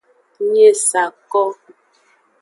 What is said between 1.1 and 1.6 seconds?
ko.